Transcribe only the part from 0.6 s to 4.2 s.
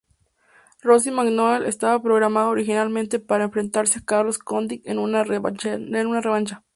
Rory MacDonald estaba programado originalmente para enfrentarse a